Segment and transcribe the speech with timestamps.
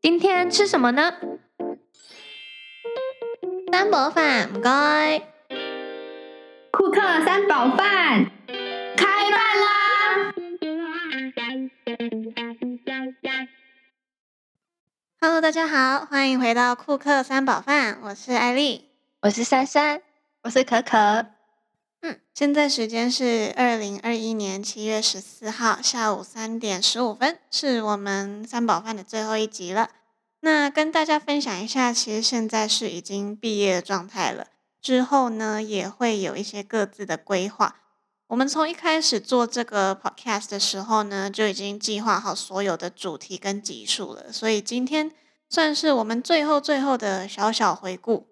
[0.00, 1.12] 今天吃什么呢？
[3.72, 5.18] 三宝饭，唔该。
[6.70, 8.30] 库克三宝饭
[8.96, 10.34] 开饭啦
[15.20, 18.88] ！Hello，大家好，欢迎回到库克三宝饭，我是艾丽，
[19.22, 20.00] 我是珊珊，
[20.42, 21.26] 我是可可。
[22.00, 29.90] 嗯，现在时间是二零二一年七月十四号下午三点十五分，是我们三宝饭的最后一集了。
[30.40, 34.46] 那跟大家分享一下，其实现在是已经毕业的状态了。
[34.80, 37.80] 之后呢，也会有一些各自的规划。
[38.28, 44.32] 我们从一开始做这个 podcast 的时候呢，就已经计划好所有的主题跟集数了。
[44.32, 45.10] 所以今天
[45.48, 48.28] 算是我们最后最后的小小回顾。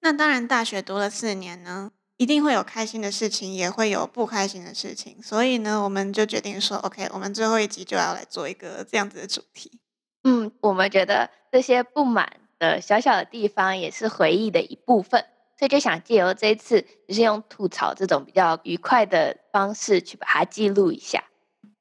[0.00, 5.20] 那当然，大学读了四年呢，一定会有开心的事情，也会有不开心的事情。
[5.22, 9.80] 所以呢，我们就决定说，OK，我们最后一集就要来做一个这样子的主题。
[10.24, 15.24] 嗯，我们觉得这些不满的小小的地方也是回忆的一部分，
[15.58, 21.24] 所以就想借由这一次，就是用吐槽这种比较愉快的方式去把它记录一下。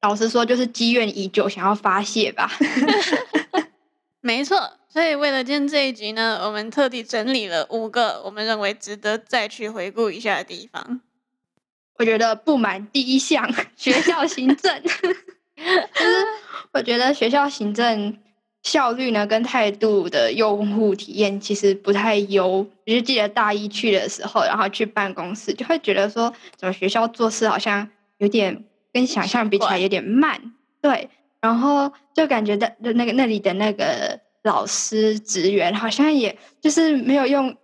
[0.01, 2.49] 老实说，就是积怨已久，想要发泄吧。
[4.21, 10.99] 没错，所以为了今天这一集呢，我们特地整理了五个我们认为值得再去回顾一下的地方。
[11.97, 16.27] 我觉得不满第一项， 学校行政， 就是
[16.73, 18.17] 我觉得学校行政。
[18.63, 22.57] 效率呢，跟态度的用户体验其实不太优。
[22.57, 31.09] 我就记得大一去的时候，然后去办公室，就会觉得说，怎么学校做事好像有点跟想象比起来有点慢，对。
[31.41, 37.55] 然后就感觉的那个那里的那个老师职员，好像也就是没有用，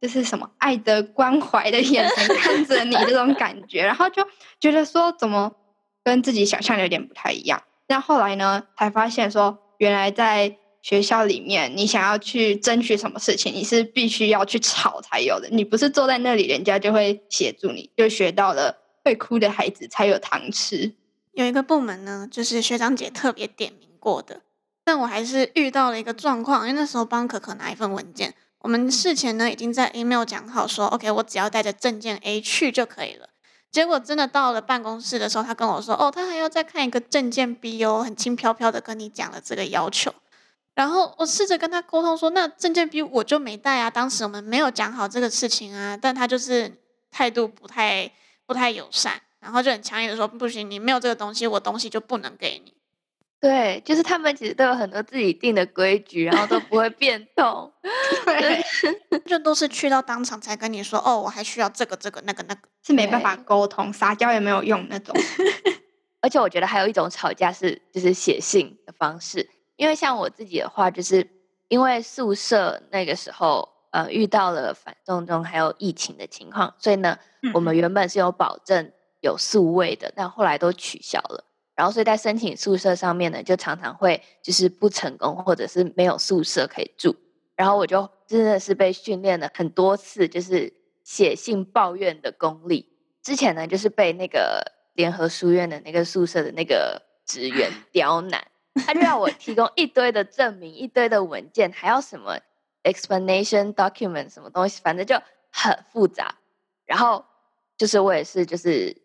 [0.00, 4.26] 就是什么爱的关怀的眼神看着你这种感觉，然后就
[4.60, 5.52] 觉得说，怎么
[6.04, 7.62] 跟自己想象有点不太一样。
[7.86, 9.58] 但后来呢，才发现说。
[9.78, 15.50] 原来在学校里面，你想要去争取什么事情，你是必须要去吵才有的。
[15.50, 17.90] 你不是坐在那里，人家就会协助你。
[17.94, 20.94] 就学到了会哭的孩子才有糖吃。
[21.34, 24.40] 有一个部门呢，就是学长姐特别点名过的，
[24.86, 33.28] 但我还是遇到了一个状况，因为那时候帮可可拿一份文件，我们事前呢已经在 email 讲好说，OK，我只要带着证件 A 去就可以了。
[33.72, 40.14] 结果真的到了办公室的时候，他跟我说：“哦，他还要再看一个证件 B 哦，很轻飘飘的跟你讲了这个要求。”
[40.76, 46.72] 然后我试着跟他沟通说：“那证件 B 我就没带啊，当时我们没有讲好这个事情啊。”但他就是
[47.10, 48.08] 态度不太
[48.46, 52.72] 不太友善，然后就很强硬的说：“不行，你没有这个东西，我东西就不能给你。”
[53.46, 57.72] 对，就是他们其实都有很多自己定的规矩，然后都不会变 动。
[58.24, 58.60] 对，
[59.24, 65.14] 就都是去到当场才跟你说哦，我还需要这个这个那个那个，是没办法沟通，撒娇也没有用那种。
[66.20, 71.30] 而且我觉得还有一种吵架是就是写信的方式，因为像我自己的话，就是
[71.68, 77.16] 因为宿舍那个时候呃遇到了反动中还有疫情的情况，所以呢，
[77.54, 78.90] 我们原本是有保证
[79.20, 81.44] 有宿位的，但后来都取消了。
[81.76, 87.14] 然后，所以在申请宿舍上面呢，就常常会就是不成功，或者是没有宿舍可以住。
[87.54, 90.72] 然后我就真的是被训练了很多次，就是
[91.04, 92.88] 写信抱怨的功力。
[93.22, 98.42] 之前呢，就是被那个联合书院的那个宿舍的那个职员 刁难，
[98.86, 102.38] 他就要我提供一堆的证明、一堆的文件，还要什么
[102.84, 105.14] explanation document 什么东西，反正就
[105.52, 106.36] 很复杂。
[106.86, 107.22] 然后
[107.76, 108.96] 就是我也是就是。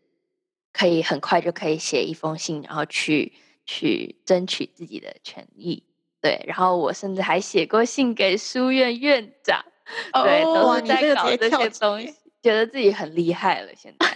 [0.74, 3.34] 可以很快就可以写一封信，然后去
[3.66, 5.84] 去争取自己的权益。
[6.22, 9.66] 对，然后我甚至还写过信给书院院长，
[10.24, 13.72] 对，都是在搞这些东西，觉得自己很厉害了。
[13.76, 14.08] 现在，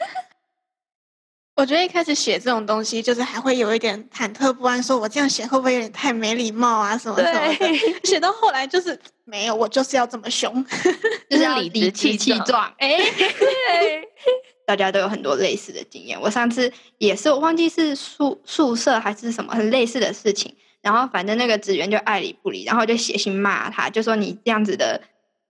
[1.56, 8.00] 我觉得一开始写这种东西，就是还会有一点忐忑不安，说我这样写会不会有点太没礼貌啊，什么什么的。
[8.04, 10.64] 写到后来就是没有，我就是要这么凶，
[11.30, 12.74] 就是理直气壮。
[12.78, 13.00] 哎。
[14.68, 16.20] 大家都有很多类似的经验。
[16.20, 20.56] 我上次也是，我忘记是宿宿舍还是什么很类似的事情。
[20.82, 25.00] 然后反正那个职员就爱理不理，然后就写信骂他，就说你这样子的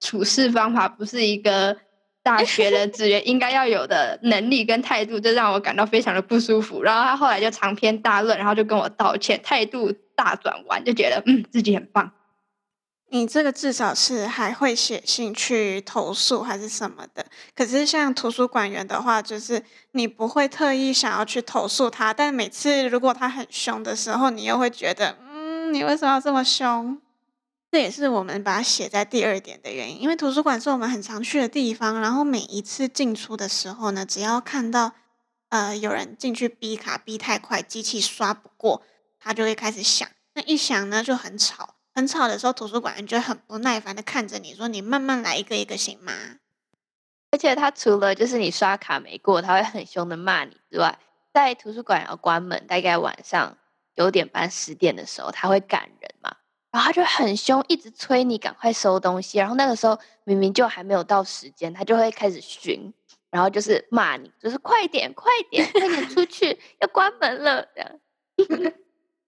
[0.01, 1.77] 处事方法不是一个
[2.25, 6.81] 大 学的职员应该要有的能力跟态度，就让我感到非常的不舒服。
[6.81, 12.11] 然后他后来就长篇大论，然后就跟我道歉，态度大转弯，就觉得嗯自己很棒。
[13.11, 17.23] 你这个至少是还会写信去投诉还是什么的，
[17.55, 19.61] 可是像图书馆员的话，就是
[19.91, 26.99] 你不会特意想要去投诉他，但每次如果他很凶的时候，你又会觉得，嗯，你为什么要这么凶？
[27.75, 34.93] 这也是我们把它写在第二点的原因，因为图书馆是我们很常去的地方，然后每一次进出的时候呢，只要看到
[35.49, 38.81] 呃有人进去逼卡逼太快，机器刷不过，
[39.19, 41.75] 它就会开始响，那一响呢就很吵。
[41.93, 46.13] 很吵的时候，图书馆员就很不耐烦的看着你说：“你慢慢来，一个一个行吗？”
[47.31, 50.97] 而且他除了就是你刷卡没过，他会很凶的骂你之外，
[51.33, 53.57] 在图书馆要关门，大概晚上
[53.93, 56.37] 九点半十点的时候，他会赶人嘛，
[56.75, 59.37] 然后他就很凶，一直催你赶快收东西。
[59.37, 62.93] 然后那个时候明明就还没有到时间，他就会开始巡，
[63.31, 67.89] 然后就是骂你，就是快点快点快点出去，要关门了这样。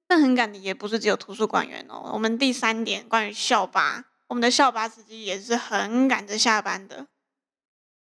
[0.09, 7.07] 但很赶的也不是只有图书馆员哦，我们第三点关于校巴，我们的校巴司机也是很赶着下班的。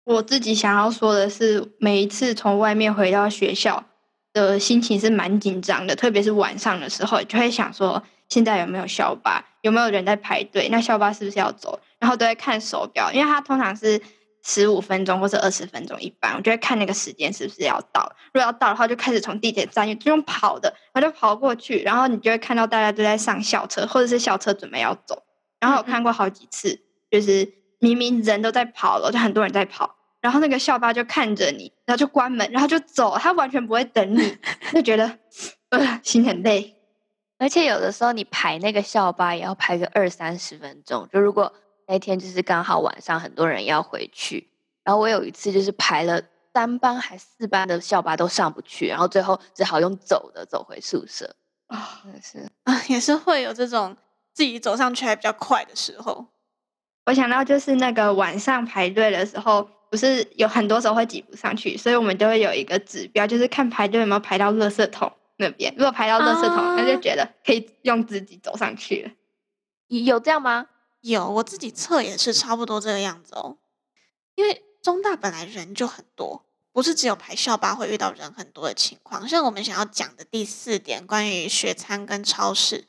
[0.05, 3.83] 我自己想要说的是，每一次从外面回到学校
[4.31, 11.79] 的心情是蛮紧张的，特别是晚上的时候，就会想说现在有没有校巴，有没有人在排队，那校巴是不是要走？
[11.99, 14.01] 然后都会看手表，因为它通常是
[14.43, 18.11] 十五分钟或者二十分钟一班，我就会看那个时间是不是要到。
[18.33, 25.23] 如果要到的话，就开始从地铁站就用跑的，然后就跑过去，然后你就会看到大家都在上校车，或者是校车准备要走。
[25.59, 26.79] 然后我看过好几次，
[27.09, 29.95] 就是明明人都在跑了，就很多人在跑。
[30.21, 34.37] 然后那个校巴就看着你，然后就关门，然后就走，他完全不会等你，
[34.73, 35.19] 就觉得
[35.69, 36.74] 呃心很累。
[37.37, 41.53] 而且有的时候你排那个校巴也要排个二三十分钟，就如果
[41.87, 44.49] 那天就是刚好晚上很多人要回去，
[44.83, 46.21] 然后我有一次就是排了
[46.53, 51.35] 三班还四班的校巴都上不去，然后最后只好用走的走回宿舍
[51.67, 53.95] 啊，是啊，也是会有这种
[54.33, 56.25] 自己走上去还比较快的时候。
[57.05, 59.69] 我想到就是那个晚上排队的时候。
[59.87, 65.73] 不是有很多时候会挤不上去，所以我们就会有一个指标，就是看排队有没有排到垃圾桶那边。
[65.75, 69.11] 如果排到垃圾桶，那就觉得可以用自己走上去了。
[69.87, 70.67] 有这样吗？
[71.01, 73.57] 有，我自己测也是差不多这个样子哦。
[74.35, 79.27] 因为中大本来人就很多，不是只有排校巴会遇到人很多的情况。
[79.27, 82.87] 像我们想要讲的第四点，关于学餐跟超市，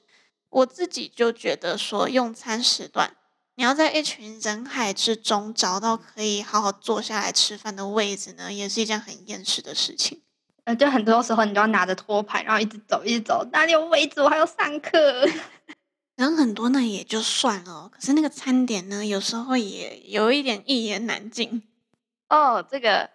[0.48, 3.16] 我自己就觉得说用餐时段。
[3.58, 10.22] 你要在一群人海之中找到可以好好坐下来吃饭的位置呢，也是一件很厌世的事情。
[10.66, 14.20] 呃，就很多时候你都要拿着托盘，然后一直走，一直走，哪里有位置？
[14.20, 14.98] 我还要上课。
[16.16, 21.62] 人很多呢也就算了，可是那个餐点呢，有时候也有一点一言难尽。
[22.28, 23.08] 哦，这个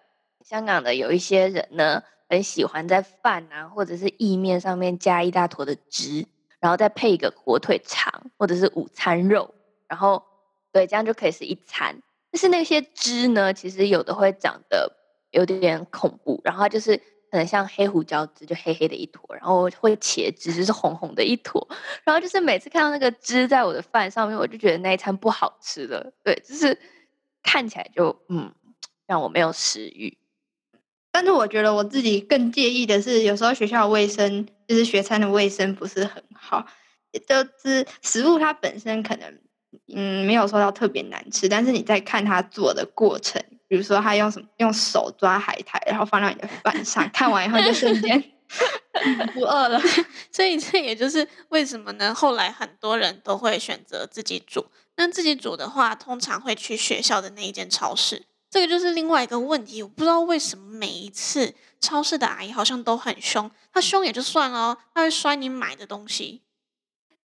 [0.44, 6.26] 香港的有一些人呢，很喜欢在饭啊或者是意面上面加一大坨的汁，
[6.58, 9.54] 然后再配一个火腿肠或者是午餐肉，
[9.86, 10.24] 然后。
[10.74, 12.00] 对，这样就可以是一餐。
[12.30, 14.90] 但是那些汁呢，其实有的会长得
[15.30, 16.98] 有点恐怖，然后就是
[17.32, 21.66] 可能像黑胡椒汁，就黑黑的一坨，然后会茄汁，就是红红的一坨。
[22.04, 26.12] 然后就是每次看到那个汁在我的饭上面，我就觉得那一餐不好吃了。
[26.22, 26.78] 对，就是
[27.42, 28.54] 看起来就嗯，
[29.06, 30.18] 让我没有食欲。
[31.10, 36.66] 但是我觉得我自己更介意的是，有时候学校卫生就是学餐的卫生不是很好，
[37.26, 39.40] 就是食物它本身可能。
[39.94, 43.42] 嗯，没有说到特别难吃，但是你在看他做的过程，
[43.72, 48.22] 比如说他用什么用手抓海苔，然后放到你的饭上， 看完以后就瞬间
[49.32, 49.80] 不饿了。
[50.30, 52.14] 所以这也就是为什么呢？
[52.14, 54.66] 后来很多人都会选择自己煮。
[54.96, 58.26] 那自己煮的话，通常会去学校的那一间超市。
[58.50, 63.50] 这个就是另外一个问题，我不知道为什么每一次超市的阿姨好像都很凶。
[63.72, 66.42] 她凶也就算了，她会摔你买的东西。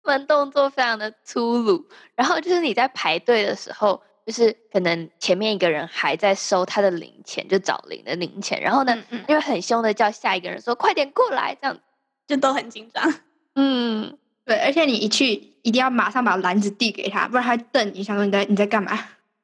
[0.03, 11.77] 们动作非常的粗鲁，然后就是你在排队的时候，就是可能前面一个人还在收他的零钱，就找零的零钱，然后呢，嗯因为很凶的叫下一个人说快点过来，这样
[12.27, 13.13] 就都很紧张。
[13.55, 18.97] 嗯，对，而且你一去一定要马上把篮子递给他，不然他瞪你，想说你在你在干嘛？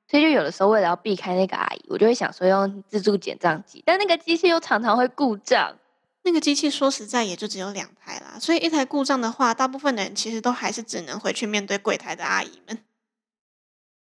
[0.07, 5.77] 所以就有的时候为了要避开那个阿姨，我就会想说用自助结账机，但那个机器又常常会故障。
[6.23, 12.77] 那个机器说实在也就只有两台啦，所以一台故障的话，大部分的人其实都还是只能回去面对柜台的阿姨们。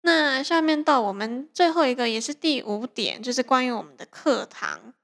[0.06, 4.94] 那下面到我们最后一个，也是第五点，就是关于我们的课堂。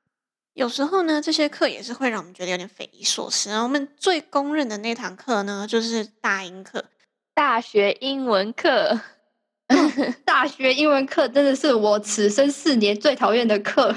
[0.54, 3.50] 有时候呢，这些课也是会让我们觉得有点匪夷所思。
[3.50, 6.84] 我们最公认的那堂课呢，就是大英课，
[7.34, 9.00] 大学英文课。
[10.24, 13.92] 大学英文课真的是我此生四年最讨厌的课。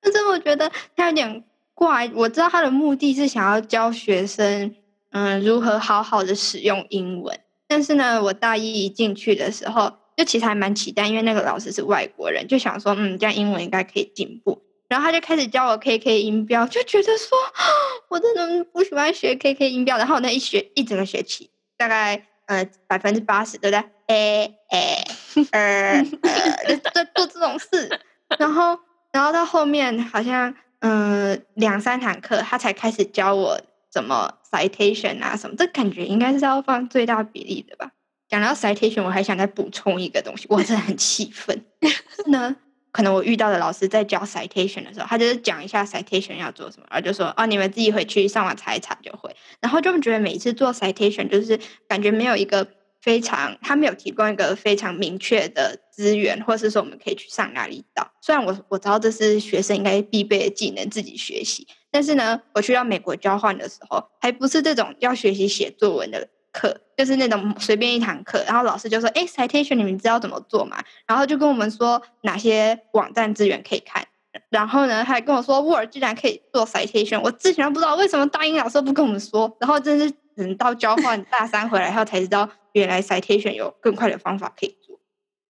[0.00, 4.74] 但是我觉得他有点怪，我知道他的目的是想要教学生，
[5.10, 7.38] 嗯，如何好好的使用英文。
[7.70, 14.60] 但是呢，我大一一进去的时候，就其实还蛮期待，因为那个老师是外国人，就想说，嗯，这样英文应该可以进步。
[14.88, 17.38] 然后他就开始教我 K K 音标，就觉得说，
[18.10, 19.96] 我真的不喜欢学 K K 音标。
[19.96, 21.48] 然后我那一学一整个学期，
[21.78, 25.04] 大概呃百分之八十都在 A A
[25.52, 27.88] 呃呃，就做这种事，
[28.36, 28.78] 然后。
[29.12, 33.60] 然后到后面好像嗯两三堂课，他才开始教我
[33.92, 37.90] 什么 citation 啊什么，这感觉应该是要放最大比例的吧。
[38.28, 41.64] 讲到 citation，我还想再补充一个东西，我真的很气愤。
[42.30, 42.54] 呢，
[42.92, 49.34] 可能我遇到的老师在教 citation 的时候，他就是讲一下 citation 要做什么，然后就说哦，你们自己回去上网查一查就会。
[49.60, 52.64] 然后就觉得每一次做 citation，就是感觉没有一个
[53.00, 58.12] 非常，他没有提供一个非常明确的资源，或是说我们可以去上哪里找。
[58.22, 66.28] 虽然我我知道这是学生应该必备的技能，自己学习，但是呢，我去到美国交换的时候，还不是这种要学习写作文的。
[66.52, 74.04] 课就是那种随便一堂课，然后老师就说：“哎，citation 你们知道怎么做吗？”然后就跟我们说哪些网站资源可以看。
[74.48, 79.56] 然后呢，还跟我说 Word 居然可以做 citation，我之前都不知道为什么大英老师不跟我们说。
[79.60, 84.98] 然后真是等到交换大三回来后才知道，原来 citation 有更快的方法可以做。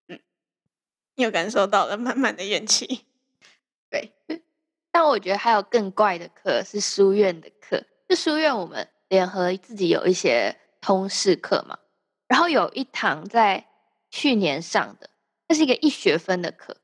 [0.07, 0.19] 嗯，
[1.15, 3.05] 又感受到了满满的怨气。
[3.89, 4.13] 对，
[4.91, 10.57] 但我觉得还有更怪的课是书院的课，就书院我们联合自己有一些。
[10.83, 11.77] 通识课嘛，
[12.27, 13.67] 然后有一堂在
[14.09, 15.11] 去年上的，
[15.47, 16.75] 那是一个一学分的课，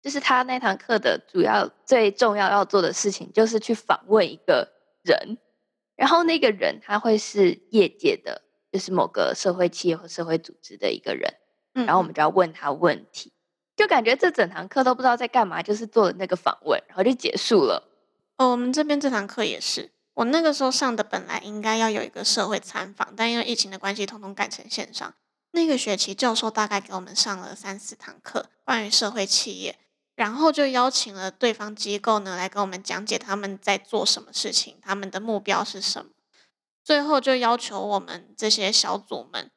[0.00, 4.72] 就是他那堂课的主要最重要要做的事情，就是去访问一个
[5.04, 5.36] 人，
[5.96, 8.40] 然后那个人他会是业界的，
[8.72, 11.30] 就是某个社会企业或社会组织的一个人，
[11.74, 13.34] 然后我们就要问他问题，
[13.76, 17.86] 就感觉这整堂课都不知道在干嘛，就是做了那个访问，然后就结束了。
[18.38, 19.90] 哦，我们这边这堂课也是。
[20.14, 25.14] 我那个时候上的本来应该要有一个社会参访，但因为疫情的关系，通通改成线上。
[25.50, 29.78] 那个学期教授大概给我们上了三四堂课，关于社会企业，
[30.14, 36.10] 然后就邀请了对方机构呢来跟我们讲解他们在做什么事情，他们的目标是什么。
[36.82, 39.50] 最后就要求我们这些小组们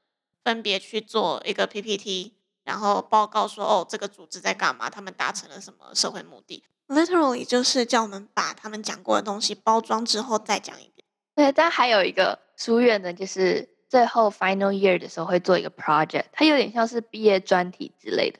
[0.43, 2.33] 分别去做一个 PPT，
[2.63, 6.63] 然后报告说哦，这个组织在干嘛，他们达成了什么社会目的。
[6.87, 11.05] Literally 就是叫我们把他们讲过的东西包装之后再讲一遍。
[11.35, 18.39] 对，但还有一个书院呢，就是最后 final year 的时候会做一个 project，它有点像是毕业专题之类的。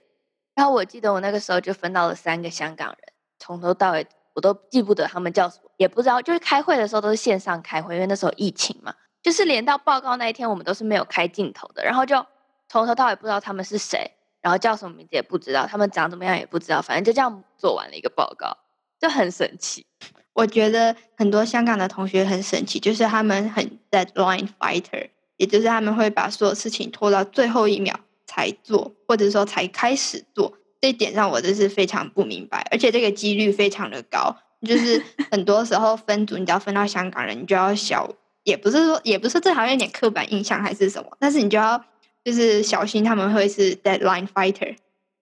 [0.55, 2.97] 然后我记得我那个时候就分到了三个香港人，
[3.39, 12.25] 从头到尾我都记不得他们叫什么，也不知道，就是开会的时候都是线上开会，因为那时候疫情嘛，就是连到报告那一天我们都是没有开镜头的，然后就
[12.69, 14.11] 从头到尾不知道他们是谁。
[14.41, 18.55] 然后叫什么名字也不知道，他们长怎么样也不知道，反正就这样做完了一个报告，
[18.97, 19.85] 就很神奇。
[20.31, 30.53] 我觉得很多香港的同学很神奇，就是他们很 deadline fighter，也就是他们会把所有事情拖到最后一秒才做，或者说才开始做。
[30.79, 34.33] 这一点上我真是非常不明白，而且这个几率非常的高，
[34.65, 38.09] 就是 很多时候分组，你只要分到香港人，你就要小，
[38.43, 41.83] 也不是说，也不是这好像有点刻板印象还是什么，但是你就要。
[42.23, 44.75] 就是小心他们会是 deadline fighter，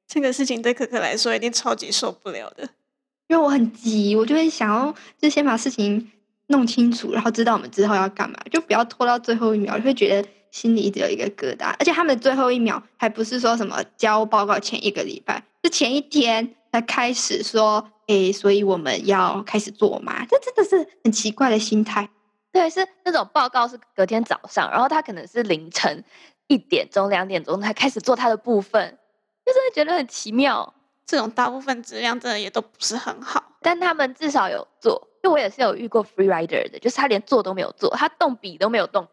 [0.07, 2.63] 这个事情对可可来说一定超级受不了的，
[3.27, 6.11] 因为我很急，我就会想要就先把事情
[6.47, 11.75] 弄清楚，然后知道我们之后要干嘛，就不要拖到最后一秒，就会觉得心里一直有一个疙瘩。
[11.77, 20.25] 而且他们最后一秒还不是说什么交报告前一个礼拜，是前一天才开始说，哎，所以我们要开始做嘛？
[20.25, 22.09] 这真的是很奇怪的心态。
[22.51, 26.03] 对，是那种报告是隔天早上，然后他可能是凌晨。
[26.47, 28.97] 一点钟、两点钟才开始做他的部分，
[29.45, 30.73] 就真的觉得很奇妙。
[31.05, 35.07] 这种大部分质量真的也都不是很好，但他们至少有做。
[35.23, 39.07] 就我也是有遇过 free rider 的，就是他连做都没有做，他动笔都没有动，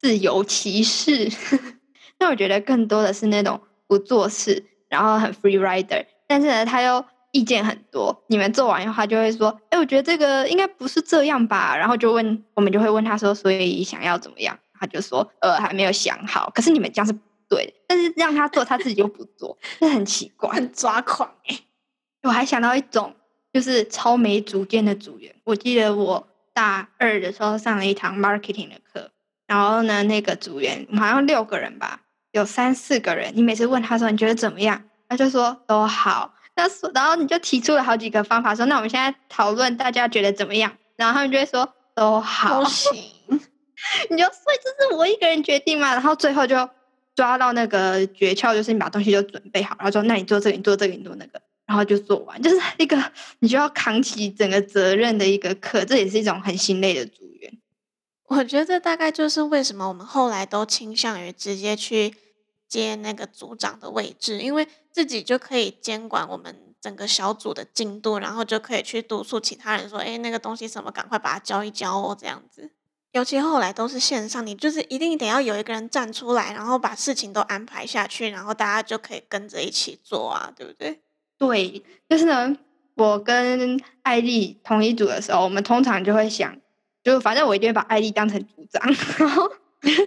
[0.00, 1.30] 自由骑士。
[2.18, 8.24] 那我觉得更多的是那种不做事，然后很 free rider，但是呢他又意见很多。
[8.26, 16.50] 你们做完的话就会说：“哎，我觉得这个应该不是这样吧？”然后就问我们就会问他说：“所以想要怎么样？”他就说：“呃，还没有想好。
[16.54, 17.72] 可是你们这样是不对的。
[17.86, 21.58] 但是让他做，他自己又不做，这很奇怪，很抓狂哎。
[22.22, 23.14] 我还想到一种，
[23.52, 25.34] 就是超没主见的组员。
[25.44, 29.10] 我记得我大二的时候上了一堂 marketing 的课，
[29.46, 32.00] 然后呢，那个组员好像六个人吧，
[32.32, 33.32] 有三四个人。
[33.36, 36.34] 你每次问他说你觉得怎么样，他就说都好。
[36.56, 40.72] 那说，然后你就提出了好几个方法，说那我们现在讨论大家觉得怎么样？
[40.96, 43.00] 然后他们就会说都好，行。”
[44.10, 46.68] 你就所以这是我一个人决定嘛，然后最后就
[47.14, 57.58] 抓到那个诀窍，就是你把东西都准备好，然后说那你做这个，你做这个，你做那个，然后就做完，就是一个你就要扛起整个责任的一个课，这也是一种很心累的组员。
[58.28, 62.14] 我觉得大概就是为什么我们后来都倾向于直接去
[62.66, 72.72] 接那个组长的位置，因为自己就可以监管我们整个小组的进度，然后就可以去督促其他人说，哎，那个东西什么，赶快把它交一交哦，这样子。
[73.12, 81.00] 尤其后来都是线上，你就是一定得要有一个人站出来，然后把事情都安排下去，然后大家就可以跟着一起做啊，对不对？
[81.38, 82.56] 对，就是呢，
[82.94, 86.56] 我跟艾丽同一组的时候，我们通常就会想，
[87.02, 88.82] 就反正我一定会把艾丽当成组长，
[89.18, 89.50] 然后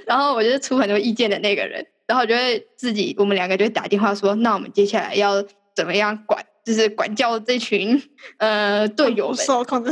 [0.06, 5.44] 然后我就是出很多意见的那个人，然后就会自己我们两个就会打电话说，那我们接下来要
[5.76, 8.02] 怎么样管，就是管教这群
[8.38, 9.92] 呃队友们受 控制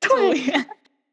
[0.00, 0.42] 对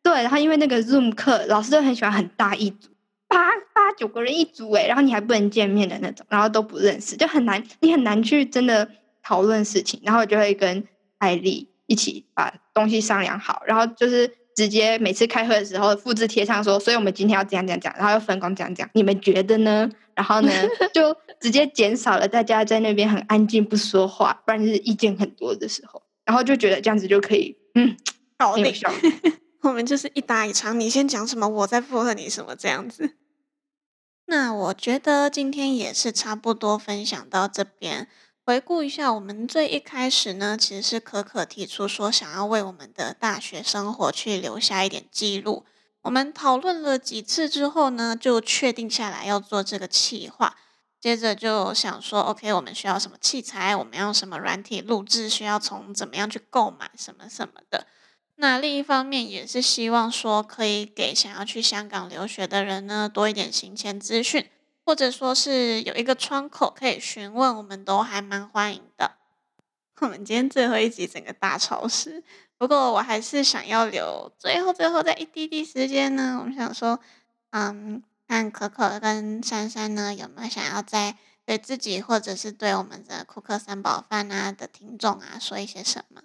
[0.07, 2.87] 对，然后因为那个 Zoom 课，老师都很喜欢很大一组，
[3.27, 8.87] 八八九个人一组哎，然后你还不能见面的那种，然后都不认识，就很难，你很难去真的
[9.21, 10.81] 讨论事情，然后就会跟
[11.17, 19.89] 艾丽一起把东西商量好，然后就是直接每次开会的时候复制贴上说，所以我们今天要这样这样讲，然后又分工这样讲，你们觉得呢？
[20.15, 20.49] 然后呢，
[20.95, 27.97] 就直接减少了大家在那边很安静不说话，不然就是意见很多的时候，然后就觉得这样子就可以，嗯，
[28.37, 28.73] 搞定。
[29.67, 33.17] 我们就是一搭一唱，你先讲什么，我再附和你什么这样子。
[34.25, 38.07] 那我觉得今天也是差不多分享到这边。
[38.45, 45.65] 回顾一下，我们最一开始呢，其实是可可提出说想要为我们的大学生活去留下一点记录。
[46.03, 50.55] 我们讨论了几次之后呢，就确定下来要做这个企划。
[50.99, 53.75] 接着就想说，OK，我们需要什么器材？
[53.75, 55.27] 我们要什么软体录制？
[55.27, 57.85] 需要从怎么样去购买什么什么的。
[58.39, 64.47] 那另一方面也是希望说，可以给想要去香港留学的人呢多一点行前资讯，
[64.85, 69.17] 或者说是有一个窗口可以询问，我们都还蛮欢迎的。
[70.01, 72.23] 我们今天最后一集整个大超时，
[72.59, 76.99] 不过我还是想要留最后最后在一滴滴时间呢，我们想说，
[77.49, 86.21] 嗯，看可可跟珊珊呢有没有想要在对自己或者是对我们的库克三宝饭啊的听众啊说一些什么。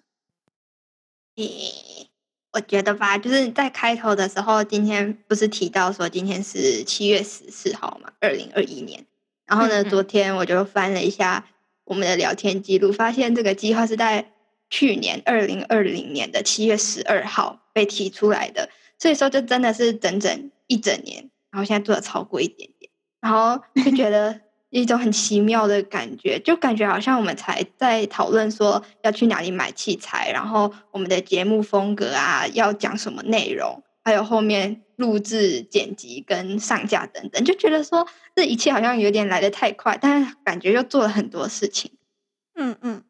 [1.36, 2.08] 诶，
[2.52, 9.06] 我觉得吧，就是在开头的时候，今天不是提到说今天是七月十四号嘛，二零二一年。
[9.46, 11.46] 然后呢，昨天我就翻了一下
[11.84, 14.32] 我们的聊天记录，发现这个计划是在
[14.70, 24.40] 去年二零二零年的七月十二号被提出来的，所以说就真的是整整一整年，然后现在做的超过一点点，然后就觉得
[24.80, 41.90] 一种很奇妙的感觉，就感觉好像我们才在讨论说要去哪里买器材，然后我们的节目风格啊，要讲什么内容，还有后面录制、剪辑跟上架等等，就觉得说这一切好像有点来得太快，但是感觉又做了很多事情。
[42.54, 43.02] 嗯嗯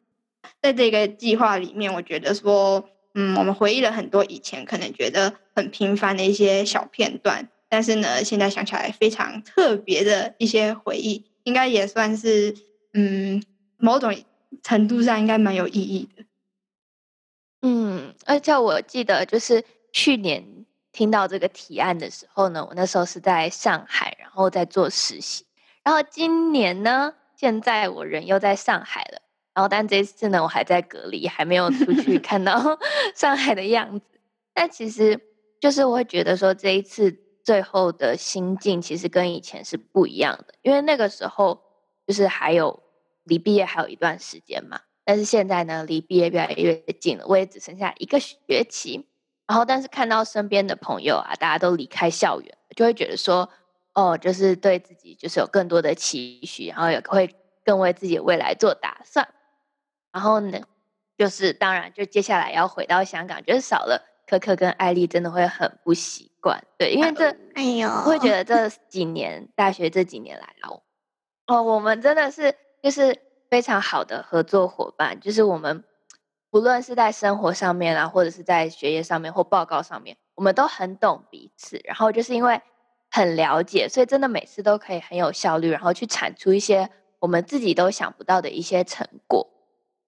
[0.61, 12.55] 在这个计划里面，我觉得说，嗯，我们回忆了很多以前可能觉得很平凡的一些小片段，但是呢，现在想起来非常特别的一些回忆，应该也算是，
[12.93, 13.43] 嗯，
[13.77, 14.15] 某种
[14.61, 16.23] 程度上应该蛮有意义的。
[17.61, 25.45] 嗯，而且我记得就是去年听到这个提案的时候呢，我那时候是在上海，然后在做实习。
[25.83, 29.21] 然后今年呢，现在我人又在上海了，
[29.53, 32.77] 然后但这一次呢，我还在隔离，还没有出去 看到
[33.15, 34.05] 上海的样子。
[34.53, 35.19] 但其实
[35.59, 41.61] 就是我会觉得说，这一次最后的心境其实跟以前是不一样的，因为那个时候
[42.07, 42.81] 就是还有
[43.23, 44.79] 离毕业还有一段时间嘛。
[45.05, 49.05] 但是现在呢，离毕业越来越近了，我也只剩下一个学期。
[49.45, 53.49] 然后，但是看到身边的朋友啊，大家都离开校园，就会觉得说，
[53.93, 59.27] 哦，就是对自己就是有更多的期许，然后也会更为自己未来做打算。
[60.13, 60.61] 然后呢，
[61.17, 64.01] 就是当然，就接下来要回到香港，就是少了
[64.39, 66.63] 可可跟艾丽，真的会很不习惯。
[66.77, 70.81] 对，因为这哎呦，我会觉得这几年大学这几年来哦，
[71.47, 73.19] 哦，我们真的是就是
[73.49, 75.83] 非常好的合作伙伴，就是我们
[76.49, 81.79] 不论是在生活上面啊，或者是在学业上面或报告上面，我们都很懂彼此。
[81.83, 82.61] 然后就是因为
[83.09, 89.47] 很了解，所以真的每次都可以很有效率，然后去产出一些我们自己都想不到的一些成果。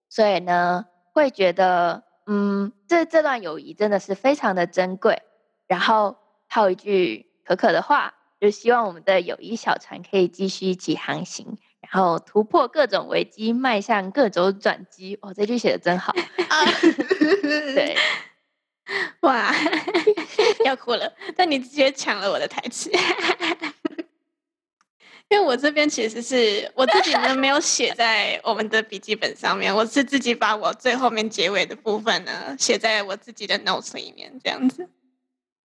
[0.10, 5.22] 所以呢，会觉得嗯，这这段友谊真的是非常的珍贵。
[5.68, 15.18] 然后套一句可可的话，就希望我们的友谊小船可以继续一起航行，然后突破各种危机，迈向各种转机。
[15.22, 16.14] 哦，这句写的真好。
[16.50, 16.66] 啊
[17.42, 17.96] 对，
[19.22, 19.52] 哇，
[20.66, 21.12] 要哭了！
[21.36, 22.92] 但你直接抢了我的台词，
[25.30, 34.88] 因为我这边其实是我自己呢没有写在我们的笔记本上面，我是自己把我最后面结尾的部分呢写在我自己的 notes 里面，这样子。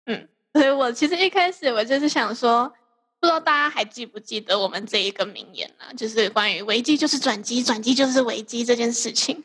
[0.06, 2.74] 嗯，所以我其实一开始我就是想说，
[3.20, 9.44] 不知道大家还记不记得我们这一个名言呢、就是关于危机就是转机，转机就是危机这件事情。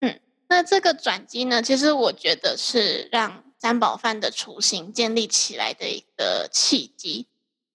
[0.00, 0.18] 嗯
[0.48, 7.26] 那这个转机呢，其实我觉得是让三宝饭的雏形建立起来的一个契机。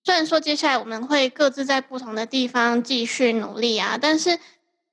[0.04, 4.32] 虽然说接下来我们会各自在不同的地方继续努力啊，但是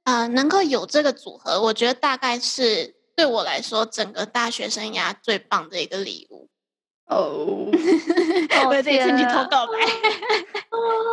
[0.05, 6.49] 啊、呃能够有这个组合，我觉得大概是对我来说整个大学生涯最棒的一个礼物。
[7.07, 7.71] 哦，
[8.67, 9.73] 我在这里趁机天啊偷告白，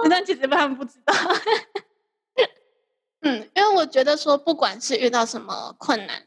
[0.10, 1.14] 但其实他们不知道。
[3.22, 6.24] 嗯，因为我觉得说，不管是遇到什么困难，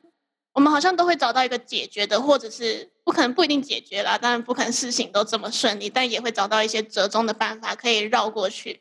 [0.58, 8.80] 我们好像都会找到一个解决的，或者是不可能不一定解决啦，当然不可能事情都这么顺利，但也会找到一些折中的办法可以绕过去，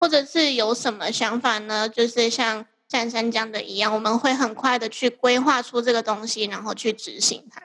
[0.00, 1.86] 或者是有什么想法呢？
[1.86, 7.60] 就是像珊珊讲的一样，我们会很快的去规划出这个东西，然后去执行它。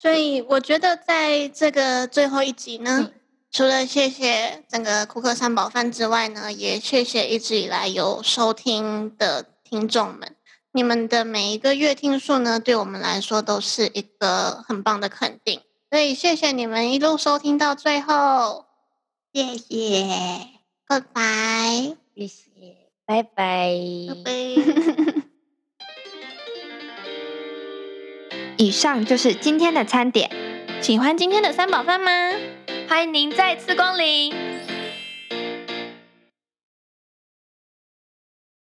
[0.00, 3.14] 所以我觉得在这个最后一集呢，嗯
[3.52, 10.34] 除了谢谢整个库克三宝饭之外呢，也谢谢一直以来有收听的听众们。
[10.72, 15.62] 你们的每一个月听数呢，对我们来说都是一个很棒的肯定。
[15.90, 18.66] 所以谢谢你们一路收听到最后，
[19.32, 20.06] 谢谢
[20.86, 22.44] ，Goodbye，谢谢，
[23.06, 23.72] 拜拜。
[24.08, 24.32] 拜拜。
[28.58, 30.30] 以上就是今天的餐点。
[30.82, 32.10] 喜欢今天的三宝饭吗？
[32.88, 34.47] 欢迎您再次光临。